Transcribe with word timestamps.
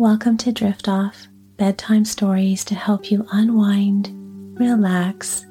Welcome 0.00 0.38
to 0.38 0.50
Drift 0.50 0.88
Off, 0.88 1.28
bedtime 1.58 2.06
stories 2.06 2.64
to 2.64 2.74
help 2.74 3.10
you 3.10 3.26
unwind, 3.32 4.08
relax, 4.58 5.42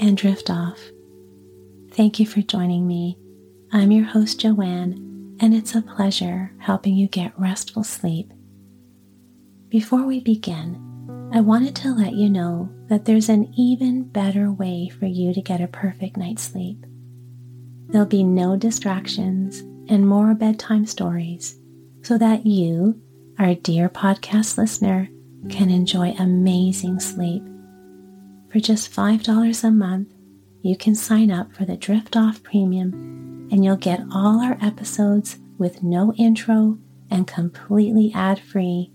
and 0.00 0.16
drift 0.16 0.48
off. 0.48 0.80
Thank 1.90 2.18
you 2.18 2.24
for 2.24 2.40
joining 2.40 2.86
me. 2.86 3.18
I'm 3.70 3.92
your 3.92 4.06
host, 4.06 4.40
Joanne, 4.40 5.36
and 5.40 5.52
it's 5.52 5.74
a 5.74 5.82
pleasure 5.82 6.54
helping 6.56 6.94
you 6.94 7.06
get 7.06 7.38
restful 7.38 7.84
sleep. 7.84 8.32
Before 9.68 10.06
we 10.06 10.20
begin, 10.20 11.30
I 11.30 11.42
wanted 11.42 11.76
to 11.76 11.94
let 11.94 12.14
you 12.14 12.30
know 12.30 12.70
that 12.88 13.04
there's 13.04 13.28
an 13.28 13.52
even 13.58 14.04
better 14.04 14.50
way 14.50 14.88
for 14.88 15.04
you 15.04 15.34
to 15.34 15.42
get 15.42 15.60
a 15.60 15.68
perfect 15.68 16.16
night's 16.16 16.44
sleep. 16.44 16.82
There'll 17.88 18.06
be 18.06 18.24
no 18.24 18.56
distractions 18.56 19.60
and 19.90 20.08
more 20.08 20.32
bedtime 20.32 20.86
stories 20.86 21.58
so 22.00 22.16
that 22.16 22.46
you 22.46 22.98
our 23.38 23.54
dear 23.54 23.88
podcast 23.88 24.58
listener 24.58 25.08
can 25.48 25.70
enjoy 25.70 26.10
amazing 26.18 27.00
sleep. 27.00 27.42
For 28.50 28.60
just 28.60 28.92
$5 28.92 29.64
a 29.64 29.70
month, 29.70 30.12
you 30.62 30.76
can 30.76 30.94
sign 30.94 31.30
up 31.30 31.52
for 31.52 31.64
the 31.64 31.76
Drift 31.76 32.16
Off 32.16 32.42
Premium 32.42 33.48
and 33.50 33.64
you'll 33.64 33.76
get 33.76 34.02
all 34.12 34.40
our 34.40 34.58
episodes 34.60 35.38
with 35.58 35.82
no 35.82 36.12
intro 36.14 36.78
and 37.10 37.26
completely 37.26 38.12
ad 38.14 38.38
free, 38.40 38.90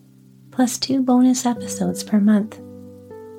plus 0.51 0.77
two 0.77 1.01
bonus 1.01 1.45
episodes 1.45 2.03
per 2.03 2.19
month. 2.19 2.59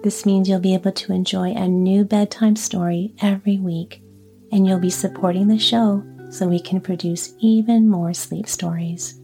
This 0.03 0.27
means 0.27 0.49
you'll 0.49 0.61
be 0.61 0.75
able 0.75 0.93
to 0.93 1.13
enjoy 1.13 1.53
a 1.53 1.67
new 1.69 2.05
bedtime 2.05 2.57
story 2.57 3.15
every 3.21 3.59
week, 3.59 4.03
and 4.53 4.67
you'll 4.67 4.79
be 4.79 4.91
supporting 4.91 5.49
the 5.49 5.59
show 5.59 6.05
so 6.31 6.47
we 6.47 6.61
can 6.61 6.81
produce 6.81 7.35
even 7.41 7.89
more 7.89 8.15
sleep 8.15 8.47
stories 8.47 9.18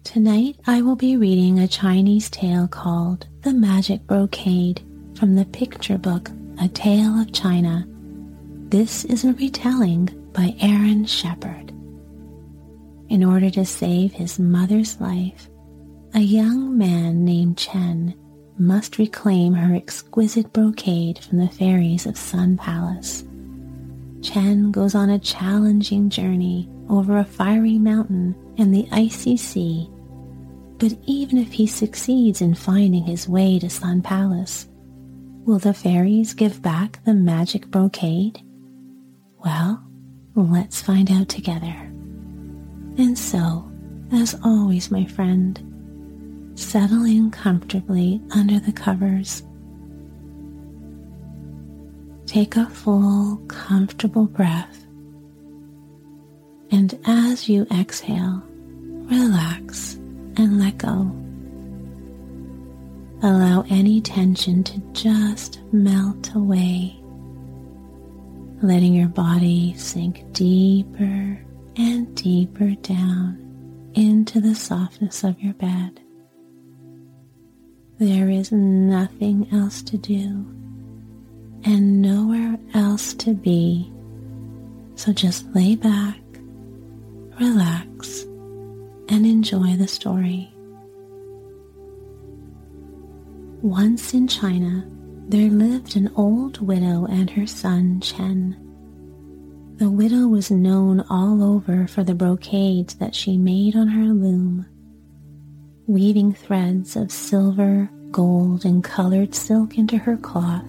Tonight 0.03 0.59
I 0.67 0.81
will 0.81 0.97
be 0.97 1.15
reading 1.15 1.59
a 1.59 1.67
Chinese 1.67 2.29
tale 2.29 2.67
called 2.67 3.27
The 3.41 3.53
Magic 3.53 4.05
Brocade 4.05 4.83
from 5.17 5.35
the 5.35 5.45
picture 5.45 5.97
book 5.97 6.29
A 6.61 6.67
Tale 6.67 7.21
of 7.21 7.31
China. 7.31 7.87
This 8.67 9.05
is 9.05 9.23
a 9.23 9.31
retelling 9.33 10.09
by 10.33 10.53
Aaron 10.59 11.05
Shepard. 11.05 11.64
In 13.09 13.23
order 13.23 13.49
to 13.51 13.65
save 13.65 14.13
his 14.13 14.39
mother's 14.39 14.99
life, 14.99 15.47
a 16.13 16.19
young 16.19 16.77
man 16.77 17.23
named 17.23 17.57
Chen 17.57 18.15
must 18.57 18.97
reclaim 18.97 19.53
her 19.53 19.75
exquisite 19.75 20.51
brocade 20.53 21.19
from 21.19 21.37
the 21.37 21.49
fairies 21.49 22.05
of 22.05 22.17
Sun 22.17 22.57
Palace. 22.57 23.23
Chen 24.21 24.71
goes 24.71 24.95
on 24.95 25.09
a 25.09 25.19
challenging 25.19 26.09
journey 26.09 26.67
over 26.89 27.17
a 27.17 27.25
fiery 27.25 27.77
mountain 27.77 28.35
and 28.57 28.73
the 28.73 28.87
icy 28.91 29.37
sea. 29.37 29.89
But 30.77 30.93
even 31.05 31.37
if 31.37 31.53
he 31.53 31.67
succeeds 31.67 32.41
in 32.41 32.55
finding 32.55 33.03
his 33.03 33.29
way 33.29 33.59
to 33.59 33.69
Sun 33.69 34.01
Palace, 34.01 34.67
will 35.45 35.59
the 35.59 35.73
fairies 35.73 36.33
give 36.33 36.61
back 36.61 37.03
the 37.05 37.13
magic 37.13 37.67
brocade? 37.67 38.41
Well, 39.43 39.85
let's 40.35 40.81
find 40.81 41.11
out 41.11 41.29
together. 41.29 41.91
And 42.97 43.17
so, 43.17 43.69
as 44.11 44.37
always, 44.43 44.89
my 44.89 45.05
friend, 45.05 45.59
settle 46.55 47.03
in 47.03 47.29
comfortably 47.31 48.21
under 48.31 48.59
the 48.59 48.71
covers. 48.71 49.43
Take 52.25 52.55
a 52.55 52.67
full, 52.67 53.37
comfortable 53.47 54.25
breath. 54.25 54.85
And 56.71 56.97
as 57.05 57.49
you 57.49 57.67
exhale, 57.71 58.41
relax 58.49 59.95
and 60.37 60.59
let 60.59 60.77
go. 60.77 61.11
Allow 63.21 63.65
any 63.69 64.01
tension 64.01 64.63
to 64.63 64.79
just 64.93 65.61
melt 65.71 66.33
away, 66.33 66.95
letting 68.61 68.93
your 68.93 69.07
body 69.07 69.73
sink 69.77 70.23
deeper 70.33 71.44
and 71.77 72.15
deeper 72.15 72.71
down 72.81 73.41
into 73.93 74.39
the 74.41 74.55
softness 74.55 75.23
of 75.23 75.39
your 75.41 75.53
bed. 75.53 76.01
There 77.97 78.29
is 78.29 78.51
nothing 78.51 79.47
else 79.53 79.81
to 79.83 79.97
do 79.97 80.45
and 81.63 82.01
nowhere 82.01 82.57
else 82.73 83.13
to 83.15 83.33
be. 83.33 83.91
So 84.95 85.11
just 85.13 85.45
lay 85.55 85.75
back, 85.75 86.19
relax, 87.39 88.23
and 89.09 89.25
enjoy 89.25 89.75
the 89.75 89.87
story. 89.87 90.53
Once 93.61 94.13
in 94.13 94.27
China, 94.27 94.85
there 95.27 95.49
lived 95.49 95.95
an 95.95 96.11
old 96.15 96.61
widow 96.61 97.05
and 97.05 97.29
her 97.31 97.47
son 97.47 97.99
Chen. 97.99 98.64
The 99.77 99.89
widow 99.89 100.27
was 100.27 100.49
known 100.49 101.01
all 101.09 101.43
over 101.43 101.85
for 101.85 102.01
the 102.01 102.15
brocades 102.15 102.95
that 102.95 103.13
she 103.13 103.37
made 103.37 103.75
on 103.75 103.89
her 103.89 104.05
loom. 104.05 104.65
Weaving 105.85 106.33
threads 106.33 106.95
of 106.95 107.11
silver, 107.11 107.89
gold, 108.09 108.63
and 108.63 108.81
colored 108.81 109.35
silk 109.35 109.77
into 109.77 109.97
her 109.97 110.15
cloth, 110.15 110.63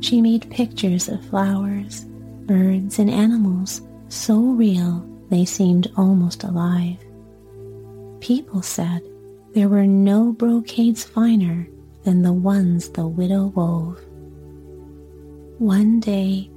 she 0.00 0.20
made 0.20 0.50
pictures 0.50 1.08
of 1.08 1.24
flowers, 1.24 2.04
birds, 2.44 2.98
and 2.98 3.08
animals 3.08 3.80
so 4.08 4.38
real 4.38 5.08
they 5.30 5.46
seemed 5.46 5.90
almost 5.96 6.44
alive. 6.44 6.98
People 8.20 8.60
said 8.60 9.00
there 9.54 9.70
were 9.70 9.86
no 9.86 10.32
brocades 10.32 11.04
finer 11.04 11.66
than 12.04 12.20
the 12.20 12.34
ones 12.34 12.90
the 12.90 13.06
widow 13.06 13.46
wove. 13.46 13.98
One 15.58 16.00
day, 16.00 16.50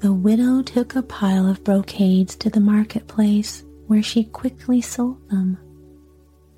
the 0.00 0.12
widow 0.12 0.62
took 0.62 0.94
a 0.94 1.02
pile 1.02 1.48
of 1.48 1.64
brocades 1.64 2.36
to 2.36 2.50
the 2.50 2.60
marketplace 2.60 3.64
where 3.86 4.02
she 4.02 4.24
quickly 4.24 4.80
sold 4.80 5.28
them. 5.30 5.58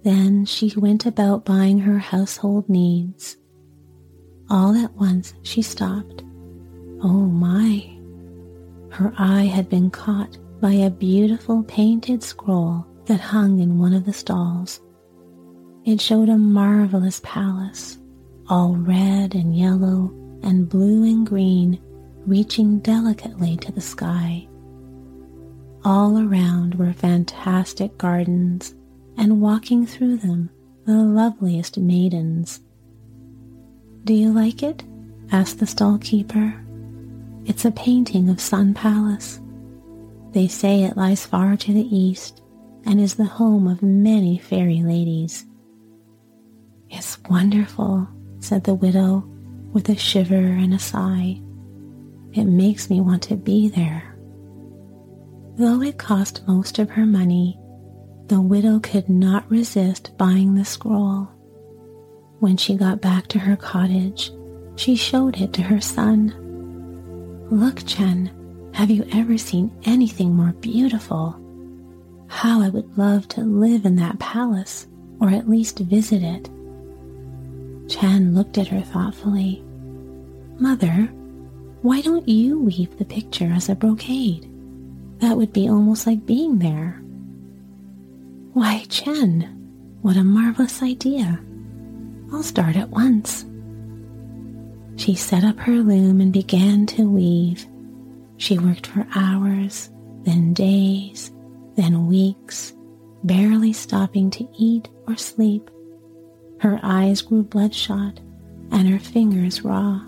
Then 0.03 0.44
she 0.44 0.72
went 0.76 1.06
about 1.06 1.44
buying 1.44 1.78
her 1.81 1.99
household 1.99 2.69
needs. 2.69 3.37
All 4.50 4.75
at 4.75 4.94
once 4.94 5.34
she 5.43 5.62
stopped. 5.62 6.22
Oh 7.03 7.26
my! 7.26 7.94
Her 8.91 9.12
eye 9.19 9.44
had 9.44 9.69
been 9.69 9.91
caught 9.91 10.38
by 10.60 10.72
a 10.72 10.91
beautiful 10.91 11.62
painted 11.65 12.22
scroll 12.22 12.87
that 13.06 13.20
hung 13.20 13.60
in 13.60 13.78
one 13.78 13.93
of 13.93 14.05
the 14.05 14.12
stalls. 14.12 14.81
It 15.84 16.00
showed 16.00 16.28
a 16.28 16.37
marvelous 16.37 17.20
palace, 17.22 17.99
all 18.49 18.75
red 18.76 19.34
and 19.34 19.56
yellow 19.56 20.12
and 20.43 20.69
blue 20.69 21.05
and 21.05 21.26
green 21.26 21.81
reaching 22.28 22.78
delicately 22.81 23.56
to 23.56 23.72
the 23.72 23.81
sky. 23.81 24.47
All 25.84 26.19
around 26.19 26.75
were 26.75 26.93
fantastic 26.93 27.97
gardens, 27.97 28.75
and 29.16 29.41
walking 29.41 29.87
through 29.87 30.19
them, 30.19 30.50
the 30.84 30.93
loveliest 30.93 31.78
maidens. 31.78 32.61
Do 34.05 34.12
you 34.15 34.33
like 34.33 34.62
it? 34.62 34.84
asked 35.33 35.59
the 35.59 35.67
stall 35.67 35.99
keeper. 35.99 36.55
It's 37.47 37.64
a 37.64 37.70
painting 37.70 38.29
of 38.29 38.41
Sun 38.41 38.75
Palace. 38.75 39.41
They 40.32 40.49
say 40.49 40.85
it 40.85 40.97
lies 40.97 41.25
far 41.25 41.56
to 41.56 41.73
the 41.73 41.97
east 41.97 42.43
and 42.85 43.00
is 43.00 43.14
the 43.14 43.25
home 43.25 43.67
of 43.67 43.82
many 43.82 44.38
fairy 44.38 44.82
ladies. 44.82 45.47
It's 46.91 47.19
wonderful, 47.25 48.08
said 48.41 48.64
the 48.64 48.75
widow 48.75 49.29
with 49.73 49.88
a 49.88 49.97
shiver 49.97 50.37
and 50.37 50.75
a 50.75 50.79
sigh. 50.79 51.41
It 52.33 52.45
makes 52.45 52.91
me 52.91 53.01
want 53.01 53.23
to 53.25 53.37
be 53.37 53.69
there. 53.69 54.17
Though 55.57 55.83
it 55.83 55.99
cost 55.99 56.47
most 56.47 56.79
of 56.79 56.91
her 56.91 57.07
money, 57.07 57.59
the 58.27 58.41
widow 58.41 58.79
could 58.79 59.09
not 59.09 59.51
resist 59.51 60.17
buying 60.19 60.55
the 60.55 60.65
scroll. 60.65 61.29
When 62.41 62.57
she 62.57 62.75
got 62.77 63.01
back 63.01 63.27
to 63.29 63.39
her 63.39 63.57
cottage, 63.57 64.31
she 64.77 64.95
showed 64.95 65.41
it 65.41 65.53
to 65.55 65.63
her 65.63 65.81
son. 65.81 66.35
Look, 67.51 67.85
Chen, 67.87 68.31
have 68.75 68.91
you 68.91 69.05
ever 69.13 69.39
seen 69.39 69.77
anything 69.85 70.35
more 70.35 70.53
beautiful? 70.61 71.37
How 72.29 72.61
I 72.63 72.69
would 72.69 72.97
love 72.97 73.27
to 73.29 73.41
live 73.41 73.87
in 73.87 73.97
that 73.97 74.19
palace, 74.21 74.87
or 75.21 75.31
at 75.31 75.49
least 75.49 75.81
visit 75.81 76.23
it. 76.23 76.49
Chen 77.89 78.35
looked 78.35 78.59
at 78.59 78.69
her 78.69 78.83
thoughtfully. 78.83 79.65
Mother, 80.59 81.11
why 81.83 82.01
don't 82.01 82.29
you 82.29 82.61
weave 82.61 82.99
the 82.99 83.05
picture 83.05 83.51
as 83.53 83.69
a 83.69 83.75
brocade? 83.75 84.51
That 85.19 85.37
would 85.37 85.53
be 85.53 85.69
almost 85.69 86.07
like 86.07 86.27
being 86.27 86.59
there. 86.59 87.03
Why, 88.53 88.85
Chen, 88.89 89.55
What 90.03 90.17
a 90.17 90.25
marvelous 90.25 90.83
idea! 90.83 91.41
I'll 92.33 92.43
start 92.43 92.77
at 92.77 92.91
once. 92.91 93.45
She 94.97 95.15
set 95.15 95.45
up 95.45 95.59
her 95.59 95.77
loom 95.77 96.21
and 96.21 96.33
began 96.33 96.87
to 96.87 97.09
weave. 97.09 97.67
She 98.37 98.59
worked 98.59 98.87
for 98.87 99.07
hours, 99.15 99.91
then 100.23 100.55
days, 100.55 101.33
then 101.77 102.07
weeks, 102.07 102.73
barely 103.25 103.73
stopping 103.73 104.31
to 104.31 104.49
eat 104.57 104.89
or 105.07 105.17
sleep. 105.17 105.71
Her 106.61 106.79
eyes 106.83 107.23
grew 107.23 107.43
bloodshot 107.43 108.21
and 108.71 108.89
her 108.89 108.99
fingers 108.99 109.63
raw. 109.65 110.03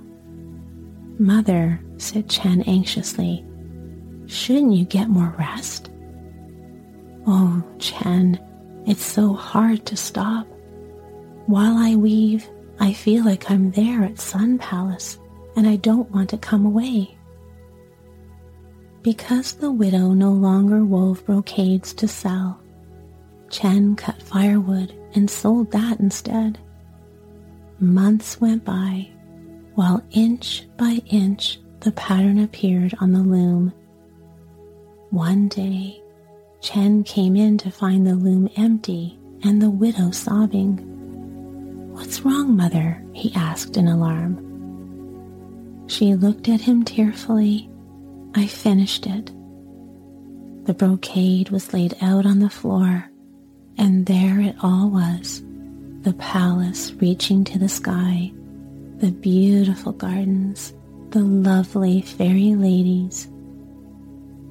Mother, 1.20 1.78
said 1.98 2.30
Chen 2.30 2.62
anxiously, 2.62 3.44
shouldn't 4.24 4.72
you 4.72 4.86
get 4.86 5.10
more 5.10 5.34
rest? 5.38 5.90
Oh, 7.26 7.62
Chen, 7.78 8.40
it's 8.86 9.04
so 9.04 9.34
hard 9.34 9.84
to 9.84 9.98
stop. 9.98 10.46
While 11.44 11.76
I 11.76 11.94
weave, 11.94 12.48
I 12.78 12.94
feel 12.94 13.22
like 13.22 13.50
I'm 13.50 13.70
there 13.72 14.02
at 14.02 14.18
Sun 14.18 14.60
Palace 14.60 15.18
and 15.56 15.68
I 15.68 15.76
don't 15.76 16.10
want 16.10 16.30
to 16.30 16.38
come 16.38 16.64
away. 16.64 17.18
Because 19.02 19.52
the 19.52 19.70
widow 19.70 20.14
no 20.14 20.30
longer 20.30 20.86
wove 20.86 21.22
brocades 21.26 21.92
to 21.96 22.08
sell, 22.08 22.62
Chen 23.50 23.94
cut 23.94 24.22
firewood 24.22 24.94
and 25.14 25.28
sold 25.28 25.70
that 25.72 26.00
instead. 26.00 26.58
Months 27.78 28.40
went 28.40 28.64
by, 28.64 29.10
while 29.80 30.04
inch 30.10 30.66
by 30.76 31.00
inch 31.06 31.58
the 31.80 31.92
pattern 31.92 32.38
appeared 32.40 32.94
on 33.00 33.12
the 33.12 33.22
loom. 33.22 33.72
One 35.08 35.48
day, 35.48 36.02
Chen 36.60 37.02
came 37.02 37.34
in 37.34 37.56
to 37.56 37.70
find 37.70 38.06
the 38.06 38.14
loom 38.14 38.50
empty 38.58 39.18
and 39.42 39.62
the 39.62 39.70
widow 39.70 40.10
sobbing. 40.10 40.76
What's 41.94 42.20
wrong, 42.20 42.54
mother? 42.54 43.02
he 43.14 43.34
asked 43.34 43.78
in 43.78 43.88
alarm. 43.88 44.36
She 45.88 46.14
looked 46.14 46.50
at 46.50 46.60
him 46.60 46.84
tearfully. 46.84 47.70
I 48.34 48.48
finished 48.48 49.06
it. 49.06 49.32
The 50.66 50.74
brocade 50.74 51.48
was 51.48 51.72
laid 51.72 51.96
out 52.02 52.26
on 52.26 52.40
the 52.40 52.50
floor, 52.50 53.10
and 53.78 54.04
there 54.04 54.40
it 54.40 54.56
all 54.62 54.90
was 54.90 55.42
the 56.02 56.12
palace 56.18 56.92
reaching 57.00 57.44
to 57.44 57.58
the 57.58 57.70
sky, 57.70 58.30
the 59.00 59.10
beautiful 59.10 59.92
gardens, 59.92 60.74
the 61.08 61.20
lovely 61.20 62.02
fairy 62.02 62.54
ladies. 62.54 63.28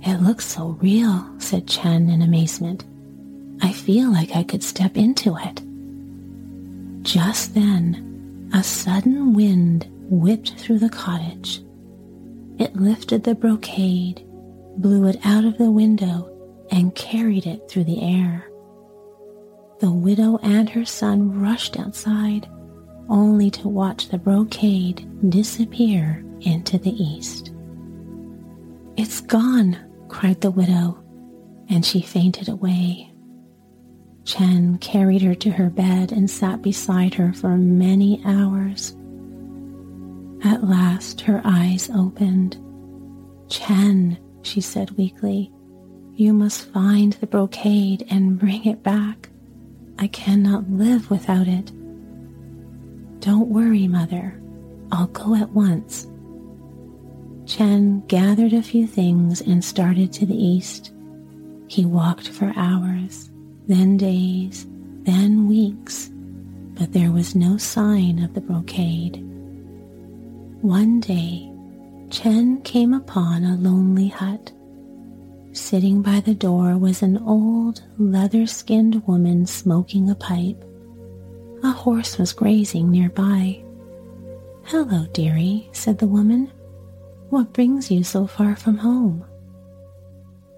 It 0.01 0.21
looks 0.23 0.47
so 0.47 0.77
real, 0.81 1.29
said 1.37 1.67
Chen 1.67 2.09
in 2.09 2.23
amazement. 2.23 2.83
I 3.61 3.71
feel 3.71 4.11
like 4.11 4.35
I 4.35 4.41
could 4.43 4.63
step 4.63 4.97
into 4.97 5.37
it. 5.37 5.61
Just 7.03 7.53
then, 7.53 8.49
a 8.51 8.63
sudden 8.63 9.33
wind 9.33 9.87
whipped 10.09 10.53
through 10.53 10.79
the 10.79 10.89
cottage. 10.89 11.61
It 12.57 12.75
lifted 12.75 13.23
the 13.23 13.35
brocade, 13.35 14.25
blew 14.77 15.05
it 15.05 15.19
out 15.23 15.45
of 15.45 15.59
the 15.59 15.69
window, 15.69 16.27
and 16.71 16.95
carried 16.95 17.45
it 17.45 17.69
through 17.69 17.83
the 17.83 18.01
air. 18.01 18.49
The 19.79 19.91
widow 19.91 20.39
and 20.41 20.67
her 20.71 20.85
son 20.85 21.39
rushed 21.39 21.79
outside, 21.79 22.49
only 23.09 23.49
to 23.51 23.67
watch 23.67 24.09
the 24.09 24.17
brocade 24.17 25.07
disappear 25.29 26.23
into 26.41 26.77
the 26.77 26.91
east. 26.91 27.51
It's 28.97 29.21
gone, 29.21 29.77
cried 30.07 30.41
the 30.41 30.51
widow, 30.51 31.03
and 31.69 31.85
she 31.85 32.01
fainted 32.01 32.49
away. 32.49 33.13
Chen 34.25 34.77
carried 34.77 35.21
her 35.21 35.35
to 35.35 35.49
her 35.51 35.69
bed 35.69 36.11
and 36.11 36.29
sat 36.29 36.61
beside 36.61 37.13
her 37.15 37.33
for 37.33 37.57
many 37.57 38.21
hours. 38.25 38.95
At 40.43 40.63
last 40.63 41.21
her 41.21 41.41
eyes 41.43 41.89
opened. 41.93 42.57
Chen, 43.49 44.19
she 44.43 44.61
said 44.61 44.91
weakly, 44.91 45.51
you 46.13 46.33
must 46.33 46.71
find 46.71 47.13
the 47.13 47.27
brocade 47.27 48.05
and 48.09 48.37
bring 48.37 48.65
it 48.65 48.83
back. 48.83 49.29
I 49.97 50.07
cannot 50.07 50.69
live 50.69 51.09
without 51.09 51.47
it. 51.47 51.71
Don't 53.19 53.49
worry, 53.49 53.87
mother. 53.87 54.39
I'll 54.91 55.07
go 55.07 55.35
at 55.35 55.49
once. 55.51 56.07
Chen 57.45 58.01
gathered 58.07 58.53
a 58.53 58.61
few 58.61 58.87
things 58.87 59.41
and 59.41 59.63
started 59.63 60.13
to 60.13 60.25
the 60.25 60.35
east. 60.35 60.93
He 61.67 61.85
walked 61.85 62.29
for 62.29 62.53
hours, 62.55 63.29
then 63.67 63.97
days, 63.97 64.67
then 65.03 65.47
weeks, 65.47 66.11
but 66.73 66.93
there 66.93 67.11
was 67.11 67.35
no 67.35 67.57
sign 67.57 68.23
of 68.23 68.33
the 68.33 68.41
brocade. 68.41 69.17
One 70.61 70.99
day, 70.99 71.51
Chen 72.09 72.61
came 72.61 72.93
upon 72.93 73.43
a 73.43 73.55
lonely 73.55 74.07
hut. 74.07 74.51
Sitting 75.51 76.01
by 76.01 76.19
the 76.19 76.35
door 76.35 76.77
was 76.77 77.01
an 77.01 77.17
old, 77.17 77.83
leather 77.97 78.45
skinned 78.45 79.05
woman 79.07 79.45
smoking 79.45 80.09
a 80.09 80.15
pipe. 80.15 80.63
A 81.63 81.71
horse 81.71 82.17
was 82.17 82.31
grazing 82.31 82.89
nearby. 82.89 83.61
Hello, 84.63 85.05
dearie, 85.13 85.69
said 85.73 85.97
the 85.97 86.07
woman. 86.07 86.51
What 87.29 87.53
brings 87.53 87.91
you 87.91 88.03
so 88.03 88.27
far 88.27 88.55
from 88.55 88.77
home? 88.77 89.25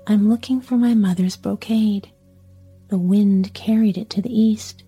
I'm 0.07 0.29
looking 0.29 0.61
for 0.61 0.77
my 0.77 0.93
mother's 0.93 1.37
brocade. 1.37 2.11
The 2.89 2.97
wind 2.97 3.53
carried 3.53 3.97
it 3.97 4.09
to 4.11 4.21
the 4.21 4.33
east. 4.33 4.83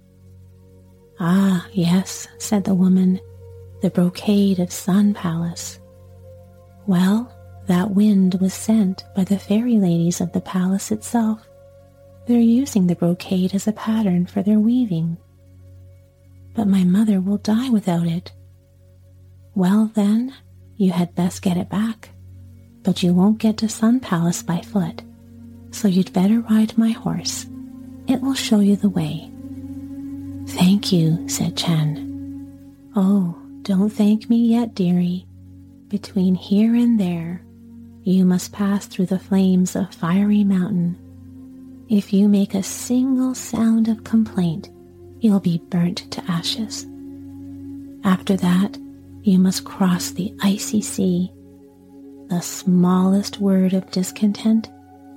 Ah, 1.19 1.67
yes, 1.71 2.27
said 2.37 2.63
the 2.63 2.75
woman, 2.75 3.19
the 3.81 3.89
brocade 3.89 4.59
of 4.59 4.71
Sun 4.71 5.13
Palace. 5.13 5.79
Well, 6.85 7.31
that 7.67 7.91
wind 7.91 8.35
was 8.35 8.53
sent 8.53 9.03
by 9.15 9.23
the 9.23 9.39
fairy 9.39 9.77
ladies 9.77 10.21
of 10.21 10.31
the 10.33 10.41
palace 10.41 10.91
itself. 10.91 11.47
They're 12.27 12.39
using 12.39 12.87
the 12.87 12.95
brocade 12.95 13.55
as 13.55 13.67
a 13.67 13.73
pattern 13.73 14.25
for 14.25 14.43
their 14.43 14.59
weaving. 14.59 15.17
But 16.53 16.67
my 16.67 16.83
mother 16.83 17.19
will 17.19 17.37
die 17.37 17.69
without 17.69 18.07
it. 18.07 18.31
Well, 19.55 19.91
then, 19.93 20.33
you 20.77 20.91
had 20.91 21.15
best 21.15 21.41
get 21.41 21.57
it 21.57 21.69
back. 21.69 22.09
But 22.83 23.01
you 23.01 23.13
won't 23.13 23.37
get 23.37 23.57
to 23.57 23.69
Sun 23.69 24.01
Palace 24.01 24.43
by 24.43 24.61
foot, 24.61 25.01
so 25.71 25.87
you'd 25.87 26.13
better 26.13 26.41
ride 26.41 26.77
my 26.77 26.89
horse. 26.89 27.45
It 28.07 28.21
will 28.21 28.33
show 28.33 28.59
you 28.59 28.75
the 28.75 28.89
way. 28.89 29.31
Thank 30.47 30.91
you, 30.91 31.27
said 31.29 31.55
Chen. 31.55 32.91
Oh, 32.95 33.35
don't 33.61 33.89
thank 33.89 34.29
me 34.29 34.47
yet, 34.47 34.75
dearie. 34.75 35.25
Between 35.87 36.35
here 36.35 36.75
and 36.75 36.99
there, 36.99 37.45
you 38.03 38.25
must 38.25 38.51
pass 38.51 38.85
through 38.85 39.05
the 39.05 39.19
flames 39.19 39.75
of 39.75 39.93
Fiery 39.95 40.43
Mountain. 40.43 40.97
If 41.89 42.11
you 42.11 42.27
make 42.27 42.53
a 42.53 42.63
single 42.63 43.33
sound 43.33 43.87
of 43.87 44.03
complaint, 44.03 44.69
you'll 45.23 45.39
be 45.39 45.61
burnt 45.69 46.11
to 46.11 46.21
ashes. 46.29 46.85
After 48.03 48.35
that, 48.35 48.77
you 49.21 49.39
must 49.39 49.63
cross 49.63 50.11
the 50.11 50.35
icy 50.41 50.81
sea. 50.81 51.31
The 52.27 52.41
smallest 52.41 53.39
word 53.39 53.73
of 53.73 53.89
discontent, 53.89 54.69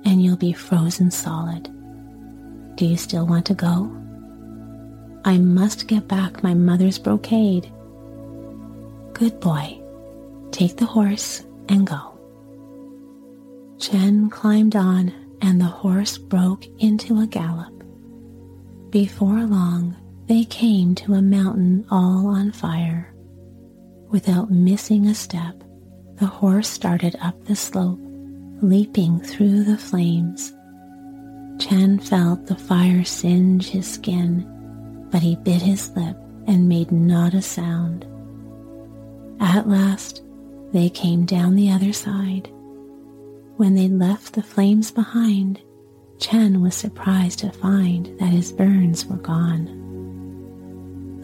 and 0.05 0.23
you'll 0.23 0.37
be 0.37 0.53
frozen 0.53 1.11
solid. 1.11 1.69
Do 2.75 2.85
you 2.85 2.95
still 2.95 3.27
want 3.27 3.45
to 3.47 3.53
go? 3.53 3.91
I 5.25 5.37
must 5.39 5.87
get 5.87 6.07
back 6.07 6.41
my 6.41 6.53
mother's 6.53 6.97
brocade. 6.97 7.69
Good 9.11 9.41
boy. 9.41 9.81
Take 10.51 10.77
the 10.77 10.85
horse 10.85 11.43
and 11.67 11.85
go. 11.85 12.17
Chen 13.77 14.29
climbed 14.29 14.77
on, 14.77 15.13
and 15.41 15.59
the 15.59 15.65
horse 15.65 16.17
broke 16.17 16.65
into 16.79 17.19
a 17.19 17.27
gallop. 17.27 17.76
Before 18.97 19.45
long, 19.45 19.95
they 20.25 20.43
came 20.43 20.95
to 20.95 21.13
a 21.13 21.21
mountain 21.21 21.85
all 21.91 22.25
on 22.25 22.51
fire. 22.51 23.13
Without 24.09 24.49
missing 24.49 25.05
a 25.05 25.13
step, 25.13 25.63
the 26.15 26.25
horse 26.25 26.67
started 26.67 27.15
up 27.21 27.45
the 27.45 27.55
slope, 27.55 27.99
leaping 28.59 29.19
through 29.19 29.65
the 29.65 29.77
flames. 29.77 30.51
Chen 31.59 31.99
felt 31.99 32.47
the 32.47 32.55
fire 32.55 33.03
singe 33.03 33.69
his 33.69 33.87
skin, 33.87 34.47
but 35.11 35.21
he 35.21 35.35
bit 35.35 35.61
his 35.61 35.91
lip 35.95 36.17
and 36.47 36.67
made 36.67 36.91
not 36.91 37.35
a 37.35 37.41
sound. 37.43 38.03
At 39.39 39.69
last, 39.69 40.23
they 40.73 40.89
came 40.89 41.23
down 41.23 41.53
the 41.53 41.69
other 41.69 41.93
side 41.93 42.49
when 43.57 43.75
they 43.75 43.89
left 43.89 44.33
the 44.33 44.41
flames 44.41 44.89
behind, 44.89 45.61
Chen 46.19 46.61
was 46.61 46.75
surprised 46.75 47.39
to 47.39 47.51
find 47.51 48.07
that 48.19 48.33
his 48.33 48.51
burns 48.51 49.05
were 49.05 49.17
gone. 49.17 49.67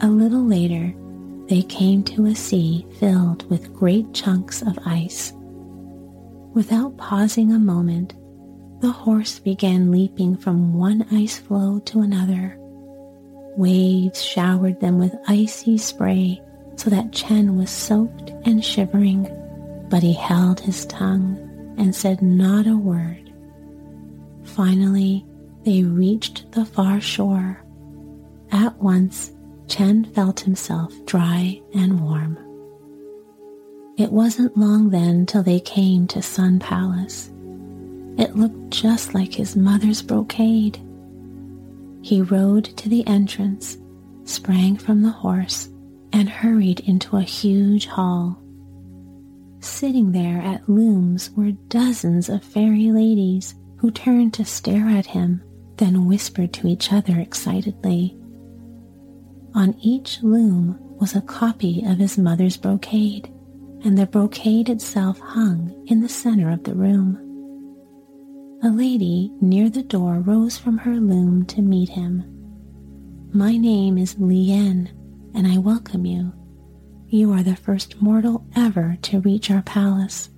A 0.00 0.08
little 0.08 0.44
later, 0.44 0.94
they 1.48 1.62
came 1.62 2.02
to 2.04 2.26
a 2.26 2.34
sea 2.34 2.86
filled 2.98 3.48
with 3.50 3.72
great 3.74 4.12
chunks 4.14 4.62
of 4.62 4.78
ice. 4.86 5.32
Without 6.52 6.96
pausing 6.96 7.52
a 7.52 7.58
moment, 7.58 8.14
the 8.80 8.92
horse 8.92 9.38
began 9.38 9.90
leaping 9.90 10.36
from 10.36 10.74
one 10.74 11.06
ice 11.10 11.38
floe 11.38 11.80
to 11.86 12.00
another. 12.00 12.56
Waves 13.56 14.22
showered 14.22 14.80
them 14.80 14.98
with 14.98 15.14
icy 15.26 15.78
spray 15.78 16.40
so 16.76 16.90
that 16.90 17.12
Chen 17.12 17.56
was 17.56 17.70
soaked 17.70 18.30
and 18.44 18.64
shivering, 18.64 19.28
but 19.88 20.02
he 20.02 20.12
held 20.12 20.60
his 20.60 20.86
tongue 20.86 21.38
and 21.78 21.94
said 21.94 22.20
not 22.22 22.66
a 22.66 22.76
word. 22.76 23.23
Finally, 24.54 25.26
they 25.64 25.82
reached 25.82 26.52
the 26.52 26.64
far 26.64 27.00
shore. 27.00 27.60
At 28.52 28.76
once, 28.78 29.32
Chen 29.66 30.04
felt 30.04 30.38
himself 30.38 30.94
dry 31.06 31.60
and 31.74 32.00
warm. 32.00 32.38
It 33.98 34.12
wasn't 34.12 34.56
long 34.56 34.90
then 34.90 35.26
till 35.26 35.42
they 35.42 35.58
came 35.58 36.06
to 36.08 36.22
Sun 36.22 36.60
Palace. 36.60 37.32
It 38.16 38.36
looked 38.36 38.70
just 38.70 39.12
like 39.12 39.34
his 39.34 39.56
mother's 39.56 40.02
brocade. 40.02 40.78
He 42.02 42.22
rode 42.22 42.64
to 42.76 42.88
the 42.88 43.04
entrance, 43.08 43.76
sprang 44.22 44.76
from 44.76 45.02
the 45.02 45.10
horse, 45.10 45.68
and 46.12 46.28
hurried 46.28 46.78
into 46.80 47.16
a 47.16 47.22
huge 47.22 47.86
hall. 47.86 48.40
Sitting 49.58 50.12
there 50.12 50.40
at 50.42 50.68
looms 50.68 51.30
were 51.32 51.50
dozens 51.68 52.28
of 52.28 52.44
fairy 52.44 52.92
ladies 52.92 53.56
who 53.84 53.90
turned 53.90 54.32
to 54.32 54.46
stare 54.46 54.88
at 54.88 55.04
him, 55.04 55.42
then 55.76 56.06
whispered 56.06 56.54
to 56.54 56.66
each 56.66 56.90
other 56.90 57.20
excitedly. 57.20 58.16
On 59.54 59.74
each 59.78 60.22
loom 60.22 60.78
was 60.98 61.14
a 61.14 61.20
copy 61.20 61.84
of 61.84 61.98
his 61.98 62.16
mother's 62.16 62.56
brocade, 62.56 63.30
and 63.84 63.98
the 63.98 64.06
brocade 64.06 64.70
itself 64.70 65.18
hung 65.18 65.84
in 65.86 66.00
the 66.00 66.08
center 66.08 66.48
of 66.48 66.64
the 66.64 66.74
room. 66.74 67.18
A 68.62 68.70
lady 68.70 69.30
near 69.42 69.68
the 69.68 69.82
door 69.82 70.14
rose 70.14 70.56
from 70.56 70.78
her 70.78 70.94
loom 70.94 71.44
to 71.48 71.60
meet 71.60 71.90
him. 71.90 72.24
My 73.34 73.58
name 73.58 73.98
is 73.98 74.18
Lien, 74.18 74.88
and 75.34 75.46
I 75.46 75.58
welcome 75.58 76.06
you. 76.06 76.32
You 77.08 77.32
are 77.34 77.42
the 77.42 77.54
first 77.54 78.00
mortal 78.00 78.46
ever 78.56 78.96
to 79.02 79.20
reach 79.20 79.50
our 79.50 79.60
palace. 79.60 80.30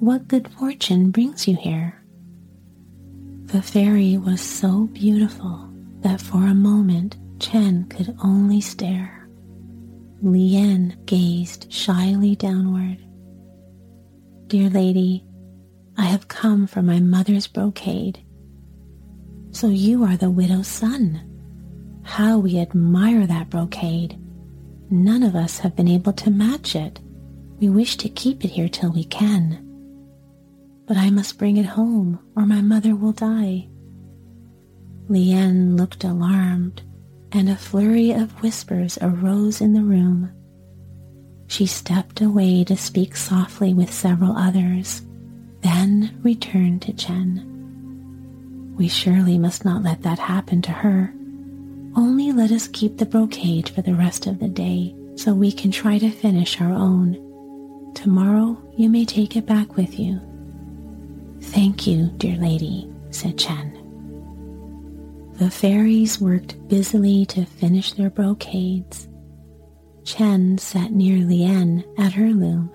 What 0.00 0.26
good 0.26 0.48
fortune 0.48 1.12
brings 1.12 1.46
you 1.46 1.54
here? 1.54 2.03
The 3.46 3.62
fairy 3.62 4.16
was 4.16 4.40
so 4.40 4.86
beautiful 4.88 5.70
that 6.00 6.20
for 6.20 6.38
a 6.46 6.54
moment 6.54 7.16
Chen 7.38 7.84
could 7.84 8.16
only 8.22 8.60
stare. 8.60 9.28
Lien 10.22 10.96
gazed 11.04 11.72
shyly 11.72 12.34
downward. 12.34 12.98
Dear 14.48 14.70
lady, 14.70 15.24
I 15.96 16.04
have 16.04 16.28
come 16.28 16.66
for 16.66 16.82
my 16.82 16.98
mother's 17.00 17.46
brocade. 17.46 18.24
So 19.52 19.68
you 19.68 20.02
are 20.04 20.16
the 20.16 20.30
widow's 20.30 20.66
son. 20.66 21.20
How 22.02 22.38
we 22.38 22.58
admire 22.58 23.26
that 23.26 23.50
brocade. 23.50 24.18
None 24.90 25.22
of 25.22 25.36
us 25.36 25.58
have 25.58 25.76
been 25.76 25.88
able 25.88 26.12
to 26.14 26.30
match 26.30 26.74
it. 26.74 27.00
We 27.60 27.68
wish 27.68 27.96
to 27.98 28.08
keep 28.08 28.44
it 28.44 28.50
here 28.50 28.68
till 28.68 28.90
we 28.92 29.04
can. 29.04 29.63
But 30.86 30.96
I 30.96 31.10
must 31.10 31.38
bring 31.38 31.56
it 31.56 31.66
home 31.66 32.18
or 32.36 32.44
my 32.44 32.60
mother 32.60 32.94
will 32.94 33.12
die. 33.12 33.68
Lien 35.08 35.76
looked 35.76 36.04
alarmed 36.04 36.82
and 37.32 37.48
a 37.48 37.56
flurry 37.56 38.12
of 38.12 38.42
whispers 38.42 38.98
arose 39.00 39.60
in 39.60 39.72
the 39.72 39.82
room. 39.82 40.30
She 41.46 41.66
stepped 41.66 42.20
away 42.20 42.64
to 42.64 42.76
speak 42.76 43.16
softly 43.16 43.74
with 43.74 43.92
several 43.92 44.36
others, 44.36 45.02
then 45.60 46.18
returned 46.22 46.82
to 46.82 46.92
Chen. 46.92 47.50
We 48.76 48.88
surely 48.88 49.38
must 49.38 49.64
not 49.64 49.82
let 49.82 50.02
that 50.02 50.18
happen 50.18 50.62
to 50.62 50.72
her. 50.72 51.12
Only 51.96 52.32
let 52.32 52.50
us 52.50 52.68
keep 52.68 52.98
the 52.98 53.06
brocade 53.06 53.68
for 53.68 53.82
the 53.82 53.94
rest 53.94 54.26
of 54.26 54.38
the 54.38 54.48
day 54.48 54.94
so 55.16 55.32
we 55.32 55.52
can 55.52 55.70
try 55.70 55.98
to 55.98 56.10
finish 56.10 56.60
our 56.60 56.72
own. 56.72 57.92
Tomorrow 57.94 58.58
you 58.76 58.88
may 58.88 59.04
take 59.04 59.36
it 59.36 59.46
back 59.46 59.76
with 59.76 59.98
you. 59.98 60.20
Thank 61.52 61.86
you, 61.86 62.10
dear 62.16 62.36
lady, 62.36 62.92
said 63.10 63.38
Chen. 63.38 63.80
The 65.34 65.50
fairies 65.50 66.20
worked 66.20 66.68
busily 66.68 67.26
to 67.26 67.44
finish 67.44 67.92
their 67.92 68.10
brocades. 68.10 69.08
Chen 70.04 70.58
sat 70.58 70.92
near 70.92 71.24
Lien 71.24 71.84
at 71.98 72.12
her 72.12 72.28
loom. 72.30 72.70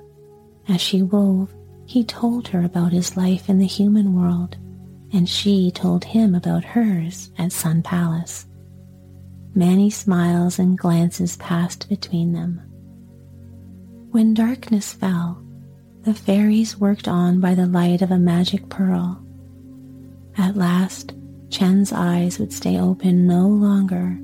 As 0.67 0.81
she 0.81 1.01
wove, 1.03 1.53
he 1.85 2.03
told 2.03 2.47
her 2.49 2.63
about 2.63 2.91
his 2.91 3.17
life 3.17 3.49
in 3.49 3.59
the 3.59 3.65
human 3.65 4.13
world, 4.13 4.57
and 5.13 5.27
she 5.27 5.71
told 5.71 6.03
him 6.03 6.35
about 6.35 6.63
hers 6.63 7.31
at 7.38 7.51
Sun 7.51 7.83
Palace. 7.83 8.45
Many 9.55 9.89
smiles 9.89 10.59
and 10.59 10.77
glances 10.77 11.35
passed 11.38 11.89
between 11.89 12.33
them. 12.33 12.61
When 14.11 14.33
darkness 14.33 14.93
fell, 14.93 15.43
the 16.10 16.16
fairies 16.16 16.75
worked 16.75 17.08
on 17.08 17.39
by 17.39 17.54
the 17.54 17.68
light 17.68 18.01
of 18.01 18.10
a 18.10 18.18
magic 18.18 18.68
pearl. 18.68 19.24
At 20.39 20.58
last, 20.58 21.13
Chen's 21.51 21.94
eyes 21.94 22.39
would 22.39 22.51
stay 22.51 22.80
open 22.80 23.28
no 23.28 23.46
longer, 23.46 24.18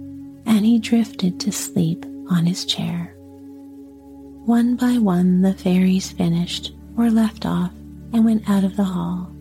and 0.48 0.66
he 0.66 0.80
drifted 0.80 1.40
to 1.42 1.52
sleep 1.52 2.04
on 2.32 2.48
his 2.48 2.66
chair. 2.66 3.14
One 4.46 4.76
by 4.76 4.98
one, 4.98 5.44
the 5.44 5.54
fairies 5.54 6.12
finished 6.12 6.74
or 6.98 7.12
left 7.12 7.46
off 7.46 7.72
and 8.14 8.26
went 8.26 8.50
out 8.50 8.64
of 8.64 8.76
the 8.78 8.84
hall. 8.84 9.32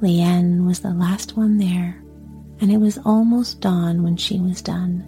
Lien 0.00 0.64
was 0.64 0.78
the 0.78 0.94
last 0.94 1.36
one 1.36 1.58
there 1.58 2.00
and 2.60 2.70
it 2.70 2.78
was 2.78 3.00
almost 3.04 3.60
dawn 3.60 4.04
when 4.04 4.16
she 4.16 4.38
was 4.38 4.62
done. 4.62 5.04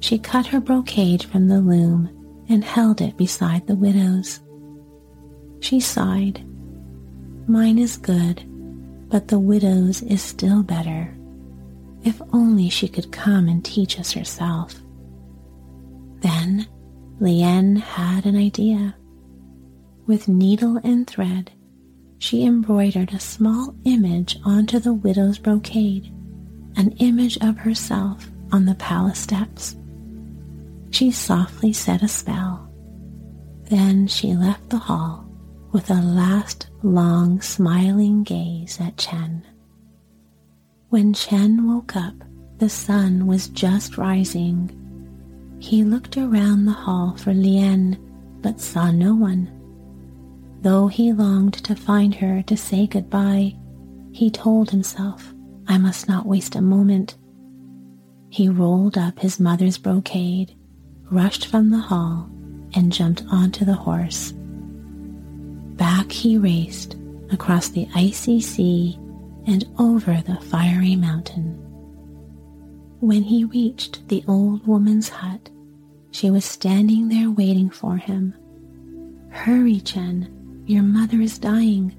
She 0.00 0.18
cut 0.18 0.46
her 0.46 0.60
brocade 0.60 1.22
from 1.22 1.48
the 1.48 1.60
loom 1.60 2.08
and 2.48 2.64
held 2.64 3.02
it 3.02 3.18
beside 3.18 3.66
the 3.66 3.74
widow's. 3.74 4.40
She 5.60 5.80
sighed. 5.80 6.44
Mine 7.46 7.78
is 7.78 7.96
good, 7.96 8.42
but 9.08 9.28
the 9.28 9.38
widow's 9.38 10.02
is 10.02 10.22
still 10.22 10.62
better. 10.62 11.14
If 12.04 12.20
only 12.32 12.68
she 12.68 12.88
could 12.88 13.10
come 13.10 13.48
and 13.48 13.64
teach 13.64 13.98
us 13.98 14.12
herself. 14.12 14.74
Then 16.20 16.66
Lien 17.20 17.76
had 17.76 18.26
an 18.26 18.36
idea. 18.36 18.96
With 20.06 20.28
needle 20.28 20.80
and 20.84 21.06
thread, 21.06 21.50
she 22.18 22.44
embroidered 22.44 23.12
a 23.12 23.20
small 23.20 23.74
image 23.84 24.38
onto 24.44 24.78
the 24.78 24.94
widow's 24.94 25.38
brocade 25.38 26.12
an 26.78 26.92
image 26.98 27.36
of 27.38 27.58
herself 27.58 28.30
on 28.52 28.64
the 28.64 28.74
palace 28.76 29.18
steps. 29.18 29.76
She 30.90 31.10
softly 31.10 31.72
said 31.72 32.02
a 32.02 32.08
spell. 32.08 32.70
Then 33.64 34.06
she 34.06 34.34
left 34.34 34.70
the 34.70 34.78
hall 34.78 35.27
with 35.72 35.90
a 35.90 36.02
last 36.02 36.68
long 36.82 37.40
smiling 37.40 38.22
gaze 38.22 38.78
at 38.80 38.96
Chen. 38.96 39.46
When 40.88 41.12
Chen 41.12 41.66
woke 41.68 41.96
up, 41.96 42.14
the 42.58 42.70
sun 42.70 43.26
was 43.26 43.48
just 43.48 43.98
rising. 43.98 44.74
He 45.60 45.84
looked 45.84 46.16
around 46.16 46.64
the 46.64 46.72
hall 46.72 47.16
for 47.16 47.34
Lien, 47.34 47.98
but 48.40 48.60
saw 48.60 48.90
no 48.90 49.14
one. 49.14 49.50
Though 50.62 50.88
he 50.88 51.12
longed 51.12 51.54
to 51.64 51.76
find 51.76 52.14
her 52.16 52.42
to 52.42 52.56
say 52.56 52.86
goodbye, 52.86 53.54
he 54.12 54.30
told 54.30 54.70
himself 54.70 55.34
I 55.66 55.78
must 55.78 56.08
not 56.08 56.26
waste 56.26 56.56
a 56.56 56.62
moment. 56.62 57.16
He 58.30 58.48
rolled 58.48 58.96
up 58.96 59.18
his 59.18 59.38
mother's 59.38 59.78
brocade, 59.78 60.56
rushed 61.10 61.46
from 61.46 61.70
the 61.70 61.78
hall, 61.78 62.30
and 62.74 62.92
jumped 62.92 63.22
onto 63.30 63.64
the 63.64 63.74
horse. 63.74 64.32
Back 65.78 66.10
he 66.10 66.36
raced 66.36 66.96
across 67.30 67.68
the 67.68 67.88
icy 67.94 68.40
sea 68.40 68.98
and 69.46 69.64
over 69.78 70.20
the 70.26 70.38
fiery 70.50 70.96
mountain. 70.96 71.54
When 73.00 73.22
he 73.22 73.44
reached 73.44 74.06
the 74.08 74.24
old 74.26 74.66
woman's 74.66 75.08
hut, 75.08 75.48
she 76.10 76.30
was 76.30 76.44
standing 76.44 77.08
there 77.08 77.30
waiting 77.30 77.70
for 77.70 77.96
him. 77.96 78.34
Hurry, 79.30 79.80
Chen, 79.80 80.64
your 80.66 80.82
mother 80.82 81.20
is 81.20 81.38
dying. 81.38 81.94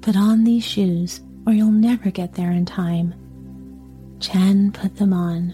Put 0.00 0.16
on 0.16 0.44
these 0.44 0.64
shoes 0.64 1.20
or 1.46 1.52
you'll 1.52 1.70
never 1.70 2.10
get 2.10 2.32
there 2.32 2.52
in 2.52 2.64
time. 2.64 3.14
Chen 4.18 4.72
put 4.72 4.96
them 4.96 5.12
on. 5.12 5.50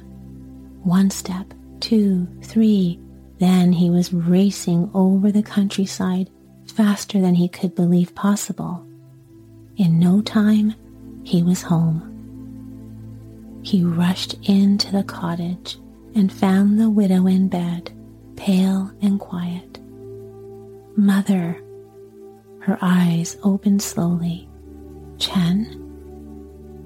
One 0.84 1.10
step, 1.10 1.52
two, 1.80 2.28
three. 2.42 3.00
Then 3.40 3.72
he 3.72 3.90
was 3.90 4.12
racing 4.12 4.88
over 4.94 5.32
the 5.32 5.42
countryside 5.42 6.30
faster 6.76 7.20
than 7.20 7.34
he 7.34 7.48
could 7.48 7.74
believe 7.74 8.14
possible. 8.14 8.86
In 9.78 9.98
no 9.98 10.20
time, 10.20 10.74
he 11.24 11.42
was 11.42 11.62
home. 11.62 12.12
He 13.62 13.82
rushed 13.82 14.34
into 14.48 14.92
the 14.92 15.02
cottage 15.02 15.78
and 16.14 16.30
found 16.30 16.78
the 16.78 16.90
widow 16.90 17.26
in 17.26 17.48
bed, 17.48 17.90
pale 18.36 18.92
and 19.00 19.18
quiet. 19.18 19.80
Mother, 20.96 21.62
her 22.60 22.78
eyes 22.82 23.38
opened 23.42 23.80
slowly. 23.80 24.48
Chen? 25.18 25.82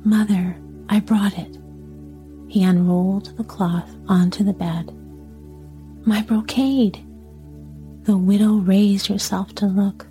Mother, 0.04 0.56
I 0.88 1.00
brought 1.00 1.36
it. 1.36 1.58
He 2.48 2.62
unrolled 2.62 3.36
the 3.36 3.44
cloth 3.44 3.90
onto 4.08 4.44
the 4.44 4.52
bed. 4.52 4.92
My 6.06 6.22
brocade! 6.22 7.04
The 8.04 8.16
widow 8.16 8.54
raised 8.54 9.06
herself 9.08 9.54
to 9.56 9.66
look. 9.66 10.06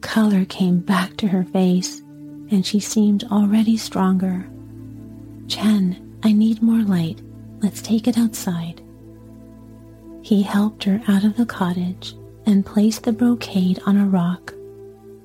Color 0.00 0.44
came 0.44 0.78
back 0.78 1.16
to 1.16 1.28
her 1.28 1.44
face, 1.44 2.00
and 2.50 2.64
she 2.64 2.78
seemed 2.78 3.24
already 3.24 3.76
stronger. 3.76 4.48
Chen, 5.48 6.18
I 6.22 6.32
need 6.32 6.62
more 6.62 6.82
light. 6.82 7.20
Let's 7.60 7.82
take 7.82 8.06
it 8.06 8.16
outside. 8.16 8.80
He 10.22 10.42
helped 10.42 10.84
her 10.84 11.02
out 11.08 11.24
of 11.24 11.36
the 11.36 11.46
cottage 11.46 12.14
and 12.46 12.64
placed 12.64 13.02
the 13.02 13.12
brocade 13.12 13.80
on 13.86 13.96
a 13.96 14.06
rock. 14.06 14.54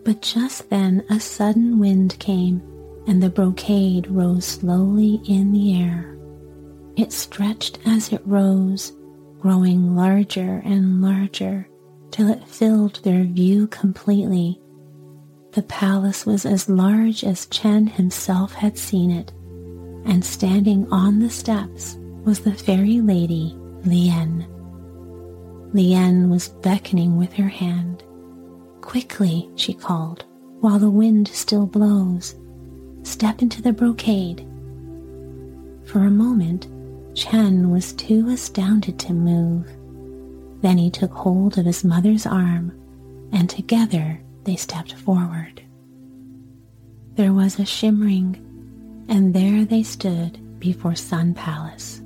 But 0.04 0.22
just 0.22 0.70
then 0.72 1.06
a 1.10 1.20
sudden 1.20 1.80
wind 1.80 2.18
came, 2.20 2.64
and 3.08 3.22
the 3.22 3.30
brocade 3.30 4.08
rose 4.08 4.46
slowly 4.46 5.22
in 5.28 5.52
the 5.52 5.80
air. 5.80 6.18
It 6.96 7.12
stretched 7.12 7.78
as 7.86 8.12
it 8.12 8.22
rose, 8.26 8.92
growing 9.40 9.96
larger 9.96 10.64
and 10.66 11.02
larger 11.02 11.68
till 12.16 12.30
it 12.30 12.48
filled 12.48 13.04
their 13.04 13.26
view 13.26 13.68
completely. 13.68 14.58
The 15.52 15.64
palace 15.64 16.26
was 16.26 16.46
as 16.46 16.70
large 16.70 17.26
as 17.26 17.46
Chen 17.48 17.88
himself 17.88 18.54
had 18.54 18.78
seen 18.78 19.12
it, 19.12 19.34
and 20.06 20.24
standing 20.24 20.88
on 20.94 21.20
the 21.20 21.30
steps 21.30 21.98
was 22.24 22.40
the 22.40 22.54
fairy 22.54 23.02
lady, 23.02 23.54
Lien. 23.84 24.48
Lien 25.74 26.30
was 26.30 26.48
beckoning 26.48 27.18
with 27.18 27.34
her 27.34 27.50
hand. 27.50 28.02
Quickly, 28.80 29.50
she 29.58 29.74
called, 29.74 30.24
while 30.62 30.80
the 30.80 30.90
wind 30.90 31.28
still 31.28 31.66
blows. 31.66 32.36
Step 33.04 33.42
into 33.42 33.62
the 33.62 33.74
brocade. 33.74 34.48
For 35.84 36.00
a 36.00 36.12
moment, 36.12 36.68
Chen 37.14 37.72
was 37.72 37.92
too 37.92 38.30
astounded 38.30 38.98
to 39.00 39.12
move. 39.12 39.68
Then 40.66 40.80
he 40.80 40.90
took 40.90 41.14
hold 41.14 41.60
of 41.60 41.66
his 41.68 41.84
mother's 41.84 42.26
arm, 42.26 42.72
and 43.32 43.48
together 43.48 44.20
they 44.46 44.56
stepped 44.56 44.94
forward. 44.94 45.62
There 47.14 47.34
was 47.34 47.60
a 47.60 47.66
shimmering, 47.66 48.36
and 49.08 49.32
there 49.32 49.64
they 49.64 49.84
stood 49.84 50.40
before 50.60 50.96
Sun 50.96 51.36
Palace. 51.36 52.02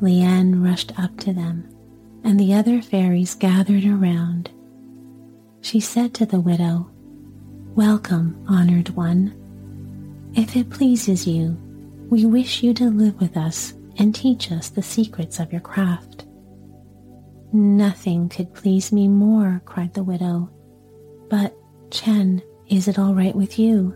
Lien 0.00 0.62
rushed 0.62 0.98
up 0.98 1.18
to 1.18 1.34
them, 1.34 1.68
and 2.24 2.40
the 2.40 2.54
other 2.54 2.80
fairies 2.80 3.34
gathered 3.34 3.84
around. 3.84 4.50
She 5.60 5.80
said 5.80 6.14
to 6.14 6.24
the 6.24 6.40
widow, 6.40 6.90
Welcome, 7.74 8.42
honored 8.48 8.88
one. 8.96 9.34
If 10.34 10.56
it 10.56 10.70
pleases 10.70 11.26
you, 11.26 11.58
we 12.08 12.24
wish 12.24 12.62
you 12.62 12.72
to 12.72 12.88
live 12.88 13.20
with 13.20 13.36
us 13.36 13.74
and 13.98 14.14
teach 14.14 14.50
us 14.50 14.70
the 14.70 14.82
secrets 14.82 15.38
of 15.38 15.52
your 15.52 15.60
craft. 15.60 16.13
Nothing 17.54 18.28
could 18.28 18.52
please 18.52 18.90
me 18.90 19.06
more, 19.06 19.62
cried 19.64 19.94
the 19.94 20.02
widow. 20.02 20.50
But, 21.30 21.56
Chen, 21.88 22.42
is 22.68 22.88
it 22.88 22.98
all 22.98 23.14
right 23.14 23.34
with 23.34 23.60
you? 23.60 23.94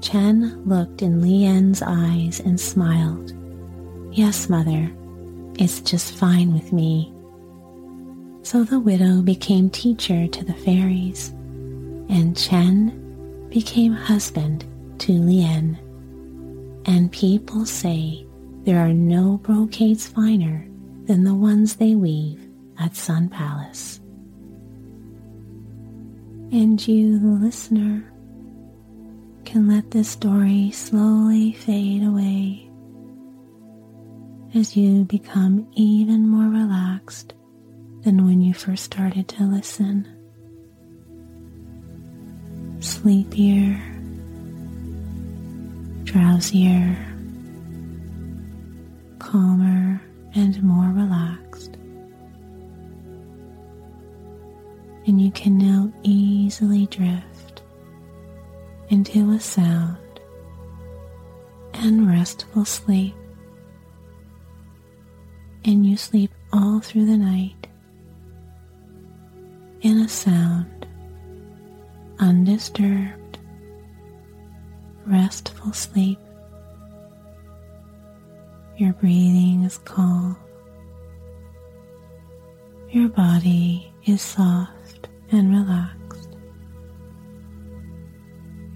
Chen 0.00 0.62
looked 0.64 1.02
in 1.02 1.20
Lien's 1.20 1.82
eyes 1.82 2.38
and 2.38 2.60
smiled. 2.60 3.32
Yes, 4.12 4.48
mother, 4.48 4.94
it's 5.58 5.80
just 5.80 6.14
fine 6.14 6.52
with 6.52 6.72
me. 6.72 7.12
So 8.42 8.62
the 8.62 8.78
widow 8.78 9.20
became 9.20 9.68
teacher 9.68 10.28
to 10.28 10.44
the 10.44 10.54
fairies, 10.54 11.30
and 12.08 12.36
Chen 12.36 13.48
became 13.50 13.92
husband 13.92 14.64
to 15.00 15.14
Lien. 15.14 15.80
And 16.86 17.10
people 17.10 17.66
say 17.66 18.24
there 18.62 18.78
are 18.78 18.92
no 18.92 19.38
brocades 19.38 20.06
finer 20.06 20.68
than 21.06 21.24
the 21.24 21.34
ones 21.34 21.76
they 21.76 21.94
weave 21.94 22.48
at 22.78 22.96
Sun 22.96 23.28
Palace. 23.28 24.00
And 26.50 26.86
you, 26.86 27.18
the 27.18 27.44
listener, 27.44 28.10
can 29.44 29.68
let 29.68 29.90
this 29.90 30.08
story 30.08 30.70
slowly 30.70 31.52
fade 31.52 32.02
away 32.02 32.70
as 34.54 34.76
you 34.76 35.04
become 35.04 35.66
even 35.74 36.28
more 36.28 36.48
relaxed 36.48 37.34
than 38.02 38.24
when 38.24 38.40
you 38.40 38.54
first 38.54 38.84
started 38.84 39.26
to 39.28 39.42
listen. 39.44 40.06
Sleepier, 42.80 43.80
drowsier, 46.04 46.96
calmer, 49.18 50.00
and 50.34 50.62
more 50.62 50.73
can 55.34 55.58
now 55.58 55.92
easily 56.02 56.86
drift 56.86 57.62
into 58.88 59.30
a 59.32 59.40
sound 59.40 59.98
and 61.74 62.08
restful 62.08 62.64
sleep. 62.64 63.14
And 65.64 65.84
you 65.84 65.96
sleep 65.96 66.30
all 66.52 66.80
through 66.80 67.06
the 67.06 67.16
night 67.16 67.66
in 69.82 69.98
a 69.98 70.08
sound, 70.08 70.86
undisturbed, 72.20 73.38
restful 75.06 75.72
sleep. 75.72 76.18
Your 78.76 78.92
breathing 78.94 79.64
is 79.64 79.78
calm. 79.78 80.36
Your 82.90 83.08
body 83.08 83.92
is 84.06 84.22
soft 84.22 84.73
and 85.34 85.50
relaxed. 85.50 86.36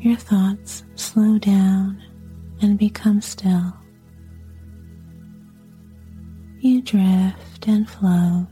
Your 0.01 0.17
thoughts 0.17 0.85
slow 0.97 1.39
down 1.39 2.03
and 2.61 2.79
become 2.79 3.21
still. 3.21 3.73
You 6.59 6.83
drift 6.83 7.69
and 7.69 7.89
float, 7.89 8.49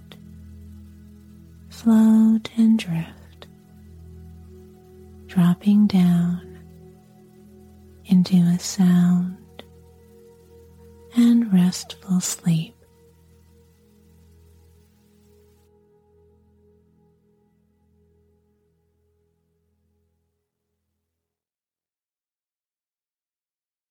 float 1.69 2.49
and 2.57 2.79
drift, 2.79 3.49
dropping 5.27 5.89
down 5.89 6.61
into 8.05 8.37
a 8.37 8.59
sound 8.61 9.65
and 11.17 11.53
restful 11.53 12.21
sleep. 12.21 12.76